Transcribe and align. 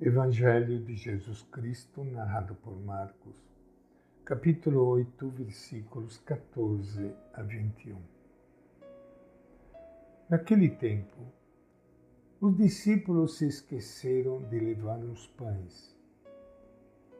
Evangelho 0.00 0.80
de 0.80 0.96
Jesus 0.96 1.42
Cristo, 1.52 2.02
narrado 2.02 2.56
por 2.56 2.76
Marcos, 2.80 3.40
capítulo 4.24 4.84
8, 4.88 5.28
versículos 5.30 6.18
14 6.18 7.14
a 7.32 7.42
21. 7.42 7.96
Naquele 10.28 10.68
tempo, 10.68 11.32
os 12.40 12.56
discípulos 12.56 13.38
se 13.38 13.46
esqueceram 13.46 14.42
de 14.42 14.58
levar 14.58 14.98
os 14.98 15.28
pães. 15.28 15.96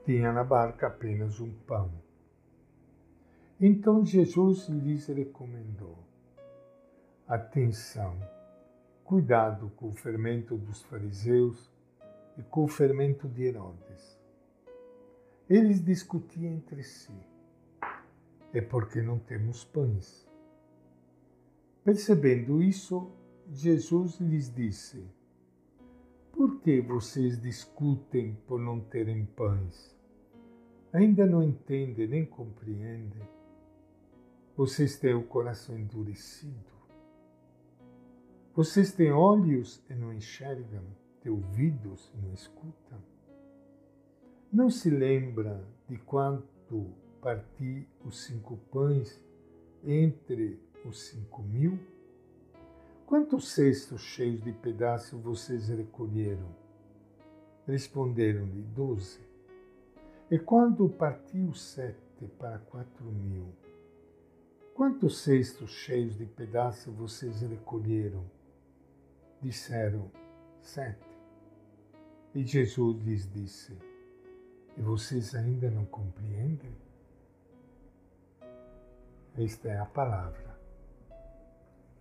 Tinha 0.04 0.32
na 0.32 0.42
barca 0.42 0.88
apenas 0.88 1.38
um 1.38 1.54
pão. 1.54 1.92
Então 3.60 4.04
Jesus 4.04 4.68
lhes 4.68 5.06
recomendou: 5.06 5.96
Atenção, 7.28 8.18
cuidado 9.04 9.70
com 9.76 9.90
o 9.90 9.94
fermento 9.94 10.58
dos 10.58 10.82
fariseus 10.82 11.72
e 12.36 12.42
com 12.42 12.64
o 12.64 12.68
fermento 12.68 13.28
de 13.28 13.44
Herodes. 13.44 14.18
Eles 15.48 15.84
discutiam 15.84 16.52
entre 16.52 16.82
si. 16.82 17.14
É 18.52 18.60
porque 18.60 19.02
não 19.02 19.18
temos 19.18 19.64
pães. 19.64 20.28
Percebendo 21.84 22.62
isso, 22.62 23.10
Jesus 23.52 24.18
lhes 24.20 24.52
disse: 24.52 25.04
Por 26.32 26.60
que 26.60 26.80
vocês 26.80 27.40
discutem 27.40 28.36
por 28.46 28.58
não 28.58 28.80
terem 28.80 29.26
pães? 29.26 29.94
Ainda 30.92 31.26
não 31.26 31.42
entendem 31.42 32.06
nem 32.06 32.24
compreendem. 32.24 33.28
Vocês 34.56 34.96
têm 34.96 35.14
o 35.14 35.24
coração 35.24 35.76
endurecido. 35.76 36.72
Vocês 38.54 38.92
têm 38.92 39.10
olhos 39.10 39.84
e 39.90 39.94
não 39.94 40.12
enxergam 40.12 40.84
ter 41.24 41.30
ouvidos 41.30 42.12
e 42.14 42.18
não 42.18 42.34
escuta? 42.34 43.02
Não 44.52 44.68
se 44.68 44.90
lembra 44.90 45.66
de 45.88 45.96
quanto 45.96 46.92
parti 47.20 47.88
os 48.04 48.24
cinco 48.24 48.58
pães 48.70 49.18
entre 49.82 50.60
os 50.84 51.00
cinco 51.06 51.42
mil? 51.42 51.78
Quantos 53.06 53.48
cestos 53.48 54.02
cheios 54.02 54.42
de 54.44 54.52
pedaços 54.52 55.20
vocês 55.20 55.68
recolheram? 55.68 56.54
Responderam-lhe 57.66 58.62
doze. 58.62 59.20
E 60.30 60.38
quando 60.38 60.88
partiu 60.88 61.54
sete 61.54 62.26
para 62.38 62.58
quatro 62.58 63.04
mil, 63.04 63.46
quantos 64.74 65.18
cestos 65.22 65.70
cheios 65.70 66.16
de 66.16 66.26
pedaços 66.26 66.94
vocês 66.94 67.40
recolheram? 67.40 68.24
Disseram 69.40 70.10
sete. 70.60 71.13
E 72.34 72.44
Jesus 72.44 73.00
lhes 73.04 73.30
disse: 73.32 73.78
E 74.76 74.82
vocês 74.82 75.36
ainda 75.36 75.70
não 75.70 75.84
compreendem? 75.84 76.74
Esta 79.38 79.68
é 79.68 79.78
a 79.78 79.86
palavra 79.86 80.58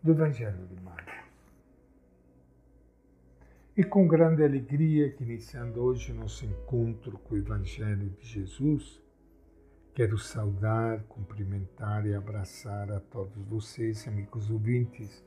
do 0.02 0.12
Evangelho 0.12 0.66
de 0.66 0.82
Marcos. 0.82 1.14
E 3.78 3.84
com 3.84 4.08
grande 4.08 4.44
alegria 4.44 5.12
que 5.12 5.24
iniciando 5.24 5.82
hoje 5.82 6.12
nosso 6.14 6.46
encontro 6.46 7.18
com 7.20 7.36
o 7.36 7.38
Evangelho 7.38 8.10
de 8.10 8.26
Jesus, 8.26 9.02
quero 9.94 10.18
saudar, 10.18 11.04
cumprimentar 11.04 12.08
e 12.08 12.16
abraçar 12.16 12.92
a 12.92 13.00
todos 13.00 13.46
vocês, 13.46 14.08
amigos 14.08 14.50
ouvintes. 14.50 15.24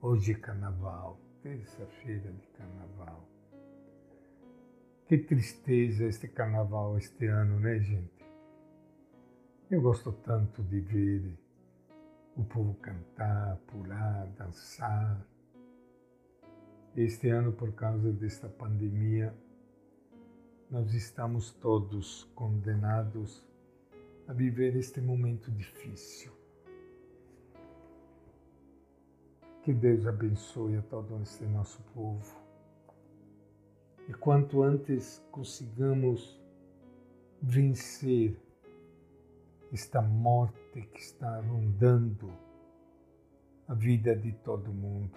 Hoje 0.00 0.32
é 0.32 0.36
Carnaval, 0.36 1.20
terça-feira 1.42 2.32
de 2.32 2.46
Carnaval. 2.48 3.39
Que 5.10 5.18
tristeza 5.18 6.04
este 6.04 6.28
carnaval 6.28 6.96
este 6.96 7.26
ano, 7.26 7.58
né, 7.58 7.80
gente? 7.80 8.24
Eu 9.68 9.82
gosto 9.82 10.12
tanto 10.12 10.62
de 10.62 10.78
ver 10.78 11.36
o 12.36 12.44
povo 12.44 12.74
cantar, 12.74 13.56
pular, 13.66 14.28
dançar. 14.38 15.20
Este 16.96 17.28
ano, 17.28 17.50
por 17.50 17.72
causa 17.72 18.12
desta 18.12 18.48
pandemia, 18.48 19.34
nós 20.70 20.94
estamos 20.94 21.50
todos 21.54 22.30
condenados 22.36 23.44
a 24.28 24.32
viver 24.32 24.76
este 24.76 25.00
momento 25.00 25.50
difícil. 25.50 26.30
Que 29.64 29.74
Deus 29.74 30.06
abençoe 30.06 30.76
a 30.76 30.82
todo 30.82 31.20
este 31.20 31.46
nosso 31.46 31.82
povo 31.94 32.39
e 34.10 34.12
quanto 34.12 34.64
antes 34.64 35.24
consigamos 35.30 36.36
vencer 37.40 38.36
esta 39.72 40.02
morte 40.02 40.82
que 40.92 40.98
está 40.98 41.38
rondando 41.42 42.28
a 43.68 43.74
vida 43.74 44.16
de 44.16 44.32
todo 44.32 44.72
mundo 44.72 45.16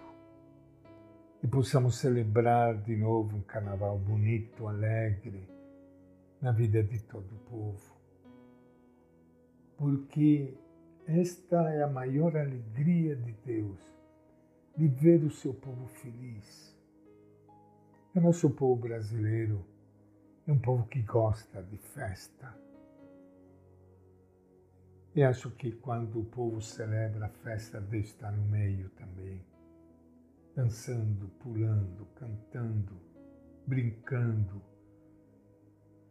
e 1.42 1.48
possamos 1.48 1.98
celebrar 1.98 2.84
de 2.84 2.96
novo 2.96 3.38
um 3.38 3.42
carnaval 3.42 3.98
bonito, 3.98 4.68
alegre 4.68 5.50
na 6.40 6.52
vida 6.52 6.84
de 6.84 7.02
todo 7.02 7.26
o 7.34 7.50
povo. 7.50 7.98
Porque 9.76 10.54
esta 11.08 11.68
é 11.74 11.82
a 11.82 11.90
maior 11.90 12.38
alegria 12.38 13.16
de 13.16 13.34
Deus, 13.44 13.80
de 14.78 14.88
ver 14.88 15.24
o 15.24 15.32
seu 15.32 15.52
povo 15.52 15.88
feliz 15.88 16.73
o 18.16 18.22
nosso 18.22 18.50
povo 18.52 18.80
brasileiro 18.80 19.66
é 20.48 20.52
um 20.52 20.60
povo 20.60 20.86
que 20.86 21.02
gosta 21.02 21.64
de 21.64 21.78
festa. 21.78 22.56
E 25.16 25.24
acho 25.24 25.50
que 25.52 25.72
quando 25.72 26.20
o 26.20 26.26
povo 26.26 26.62
celebra 26.62 27.26
a 27.26 27.30
festa, 27.30 27.82
Deus 27.82 28.06
está 28.06 28.32
no 28.32 28.46
meio 28.46 28.90
também, 28.92 29.44
dançando, 30.56 31.28
pulando, 31.40 32.06
cantando, 32.16 33.02
brincando. 33.66 34.62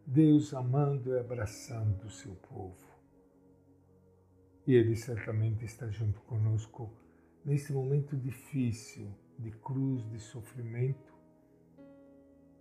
Deus 0.05 0.53
amando 0.53 1.13
e 1.13 1.19
abraçando 1.19 2.05
o 2.05 2.09
seu 2.09 2.35
povo. 2.35 2.75
E 4.67 4.73
Ele 4.73 4.95
certamente 4.97 5.63
está 5.63 5.87
junto 5.89 6.19
conosco 6.21 6.91
nesse 7.45 7.71
momento 7.71 8.17
difícil 8.17 9.09
de 9.39 9.51
cruz, 9.51 10.03
de 10.09 10.19
sofrimento, 10.19 11.12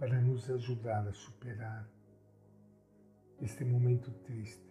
para 0.03 0.21
nos 0.21 0.51
ajudar 0.51 1.07
a 1.07 1.13
superar 1.13 1.89
este 3.41 3.65
momento 3.65 4.11
triste. 4.25 4.67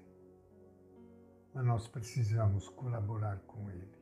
Mas 1.53 1.65
nós 1.65 1.87
precisamos 1.87 2.67
colaborar 2.67 3.39
com 3.47 3.71
Ele. 3.71 3.95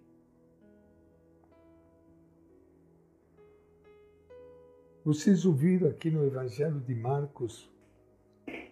Vocês 5.06 5.46
ouviram 5.46 5.88
aqui 5.88 6.10
no 6.10 6.26
Evangelho 6.26 6.80
de 6.80 6.96
Marcos 6.96 7.72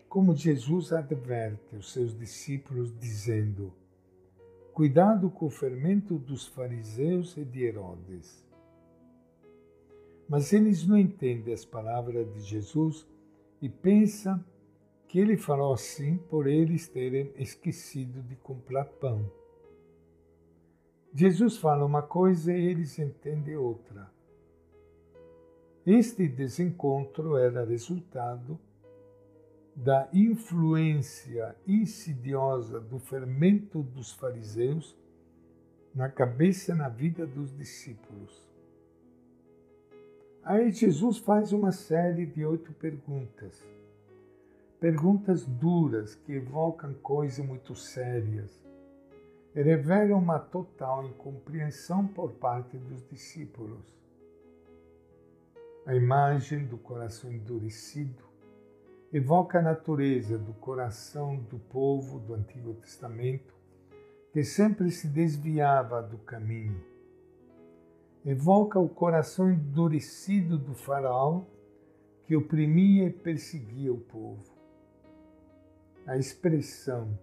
como 0.09 0.35
Jesus 0.35 0.91
adverte 0.91 1.75
os 1.75 1.93
seus 1.93 2.17
discípulos, 2.17 2.91
dizendo: 2.97 3.71
Cuidado 4.73 5.29
com 5.29 5.45
o 5.45 5.51
fermento 5.51 6.17
dos 6.17 6.47
fariseus 6.47 7.37
e 7.37 7.45
de 7.45 7.65
Herodes. 7.65 8.46
Mas 10.27 10.51
eles 10.51 10.85
não 10.85 10.97
entendem 10.97 11.53
as 11.53 11.63
palavras 11.63 12.31
de 12.33 12.41
Jesus 12.41 13.07
e 13.61 13.69
pensam 13.69 14.43
que 15.07 15.19
ele 15.19 15.37
falou 15.37 15.73
assim 15.73 16.17
por 16.17 16.47
eles 16.47 16.87
terem 16.87 17.31
esquecido 17.37 18.21
de 18.21 18.35
comprar 18.35 18.85
pão. 18.85 19.31
Jesus 21.13 21.57
fala 21.57 21.85
uma 21.85 22.01
coisa 22.01 22.53
e 22.53 22.65
eles 22.65 22.99
entendem 22.99 23.55
outra. 23.55 24.11
Este 25.85 26.27
desencontro 26.27 27.37
era 27.37 27.63
resultado 27.63 28.59
da 29.73 30.09
influência 30.11 31.55
insidiosa 31.65 32.79
do 32.79 32.99
fermento 32.99 33.81
dos 33.81 34.11
fariseus 34.11 34.97
na 35.95 36.09
cabeça 36.09 36.73
e 36.73 36.75
na 36.75 36.89
vida 36.89 37.25
dos 37.25 37.55
discípulos. 37.55 38.46
Aí 40.47 40.71
Jesus 40.71 41.17
faz 41.17 41.51
uma 41.51 41.73
série 41.73 42.25
de 42.25 42.45
oito 42.45 42.71
perguntas. 42.71 43.67
Perguntas 44.79 45.43
duras 45.43 46.15
que 46.15 46.31
evocam 46.31 46.93
coisas 46.93 47.45
muito 47.45 47.75
sérias 47.75 48.65
e 49.53 49.61
revelam 49.61 50.17
uma 50.17 50.39
total 50.39 51.05
incompreensão 51.05 52.07
por 52.07 52.31
parte 52.31 52.77
dos 52.77 53.05
discípulos. 53.09 53.93
A 55.85 55.93
imagem 55.93 56.65
do 56.65 56.77
coração 56.77 57.29
endurecido 57.29 58.23
evoca 59.11 59.59
a 59.59 59.61
natureza 59.61 60.37
do 60.37 60.53
coração 60.53 61.35
do 61.35 61.59
povo 61.59 62.19
do 62.19 62.33
Antigo 62.33 62.73
Testamento 62.75 63.53
que 64.31 64.45
sempre 64.45 64.91
se 64.91 65.09
desviava 65.09 66.01
do 66.01 66.17
caminho 66.19 66.96
evoca 68.25 68.79
o 68.79 68.89
coração 68.89 69.51
endurecido 69.51 70.57
do 70.57 70.73
faraó, 70.73 71.41
que 72.25 72.35
oprimia 72.35 73.05
e 73.05 73.13
perseguia 73.13 73.93
o 73.93 73.99
povo. 73.99 74.43
A 76.05 76.17
expressão 76.17 77.17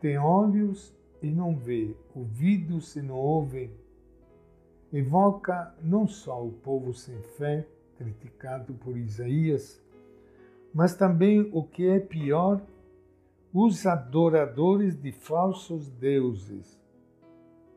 tem 0.00 0.18
olhos 0.18 0.94
e 1.22 1.30
não 1.30 1.56
vê, 1.56 1.94
ouvidos 2.14 2.94
e 2.96 3.02
não 3.02 3.16
ouvem, 3.16 3.70
evoca 4.92 5.74
não 5.82 6.06
só 6.06 6.44
o 6.44 6.52
povo 6.52 6.92
sem 6.94 7.20
fé, 7.36 7.66
criticado 7.96 8.74
por 8.74 8.96
Isaías, 8.96 9.82
mas 10.72 10.94
também 10.94 11.48
o 11.52 11.62
que 11.62 11.88
é 11.88 11.98
pior, 11.98 12.60
os 13.52 13.86
adoradores 13.86 14.94
de 15.00 15.10
falsos 15.12 15.88
deuses, 15.88 16.78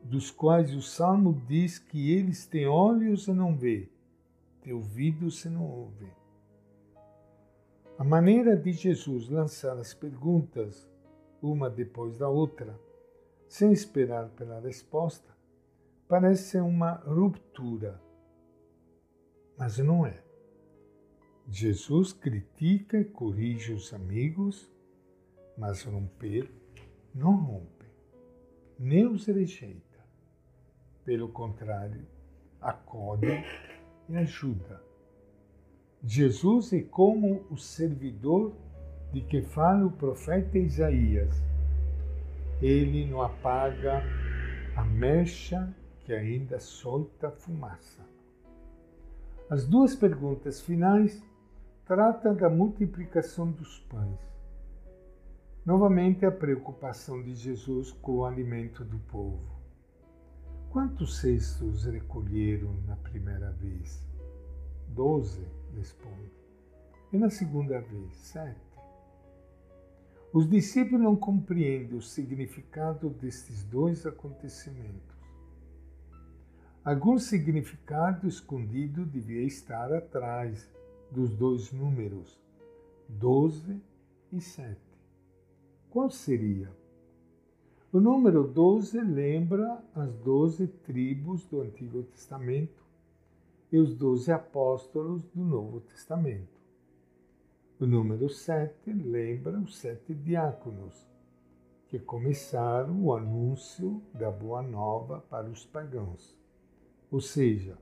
dos 0.04 0.31
quais 0.31 0.74
o 0.74 0.81
Salmo 0.81 1.42
diz 1.48 1.78
que 1.78 2.12
eles 2.12 2.46
têm 2.46 2.68
olhos 2.68 3.28
e 3.28 3.34
não 3.34 3.56
vê, 3.56 3.90
têm 4.62 4.74
ouvidos 4.74 5.44
e 5.46 5.50
não 5.50 5.66
ouvem. 5.66 6.12
A 7.98 8.04
maneira 8.04 8.56
de 8.56 8.72
Jesus 8.72 9.28
lançar 9.28 9.78
as 9.78 9.94
perguntas, 9.94 10.90
uma 11.42 11.69
depois 11.69 12.18
da 12.18 12.30
outra, 12.30 12.80
sem 13.48 13.74
esperar 13.74 14.30
pela 14.30 14.60
resposta, 14.60 15.36
parece 16.07 16.60
uma 16.60 16.94
ruptura, 16.94 18.01
mas 19.57 19.78
não 19.80 20.06
é. 20.06 20.24
Jesus 21.48 22.13
critica 22.13 23.00
e 23.00 23.06
corrige 23.06 23.74
os 23.74 23.94
amigos, 23.94 24.72
mas 25.57 25.84
romper 25.84 26.50
não 27.13 27.36
rompe, 27.36 27.86
nem 28.78 29.07
os 29.07 29.25
rejeita. 29.25 29.88
Pelo 31.10 31.30
contrário, 31.30 32.06
acolhe 32.62 33.44
e 34.08 34.16
ajuda. 34.16 34.80
Jesus 36.04 36.72
é 36.72 36.82
como 36.84 37.48
o 37.50 37.58
servidor 37.58 38.54
de 39.12 39.22
que 39.22 39.42
fala 39.42 39.88
o 39.88 39.92
profeta 39.92 40.60
Isaías. 40.60 41.36
Ele 42.62 43.10
não 43.10 43.24
apaga 43.24 44.04
a 44.76 44.84
mecha 44.86 45.76
que 46.06 46.14
ainda 46.14 46.60
solta 46.60 47.32
fumaça. 47.32 48.06
As 49.50 49.66
duas 49.66 49.96
perguntas 49.96 50.62
finais 50.62 51.24
tratam 51.88 52.36
da 52.36 52.52
multiplicação 52.52 53.50
dos 53.50 53.80
pães. 53.90 54.20
Novamente 55.66 56.24
a 56.24 56.32
preocupação 56.32 57.20
de 57.24 57.34
Jesus 57.34 57.94
com 57.94 58.18
o 58.18 58.26
alimento 58.26 58.86
do 58.86 59.00
povo. 59.12 59.59
Quantos 60.71 61.18
cestos 61.18 61.86
recolheram 61.86 62.71
na 62.86 62.95
primeira 62.95 63.51
vez? 63.54 64.07
Doze, 64.89 65.44
responde. 65.75 66.31
E 67.12 67.18
na 67.18 67.31
segunda 67.31 67.81
vez? 67.81 68.16
Sete. 68.18 68.69
Os 70.31 70.48
discípulos 70.48 71.01
não 71.01 71.16
compreendem 71.16 71.98
o 71.98 72.04
significado 72.04 73.10
destes 73.10 73.63
dois 73.63 74.06
acontecimentos. 74.06 75.18
Algum 76.86 77.18
significado 77.18 78.27
escondido 78.27 79.07
devia 79.07 79.42
estar 79.42 79.92
atrás 79.92 80.69
dos 81.12 81.36
dois 81.36 81.72
números, 81.72 82.39
12 83.07 83.81
e 84.31 84.39
7. 84.39 84.80
Qual 85.89 86.12
seria? 86.12 86.79
O 87.91 88.00
número 88.00 88.44
12 88.44 89.01
lembra 89.01 89.83
as 89.95 90.13
doze 90.18 90.68
tribos 90.68 91.44
do 91.45 91.62
Antigo 91.62 92.03
Testamento 92.03 92.86
e 93.71 93.80
os 93.80 93.95
doze 93.95 94.31
apóstolos 94.31 95.24
do 95.33 95.44
Novo 95.44 95.80
Testamento. 95.80 96.62
O 97.80 97.88
número 97.88 98.30
7 98.30 98.94
lembra 98.94 99.57
os 99.57 99.75
sete 99.75 100.13
diáconos, 100.13 101.09
que 101.88 101.97
começaram 101.97 103.06
o 103.06 103.15
anúncio 103.15 104.03
da 104.13 104.30
Boa 104.30 104.62
Nova 104.62 105.21
para 105.27 105.50
os 105.50 105.65
pagãos. 105.65 106.38
Ou 107.09 107.19
seja, 107.19 107.75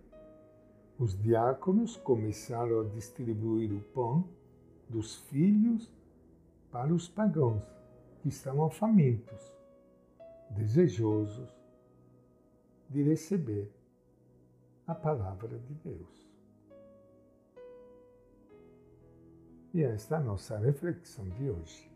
os 0.97 1.21
diáconos 1.21 1.97
começaram 1.97 2.79
a 2.79 2.85
distribuir 2.85 3.73
o 3.73 3.81
pão 3.93 4.23
dos 4.87 5.17
filhos 5.23 5.91
para 6.71 6.93
os 6.93 7.09
pagãos, 7.09 7.65
que 8.21 8.29
estavam 8.29 8.69
famintos, 8.69 9.56
desejosos 10.51 11.49
de 12.89 13.03
receber 13.03 13.71
a 14.85 14.95
palavra 14.95 15.59
de 15.59 15.73
Deus. 15.75 16.27
E 19.73 19.83
esta 19.83 20.15
é 20.15 20.17
a 20.17 20.21
nossa 20.21 20.57
reflexão 20.57 21.27
de 21.29 21.49
hoje 21.49 21.91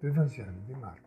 do 0.00 0.08
Evangelho 0.08 0.60
de 0.66 0.74
Marcos. 0.74 1.03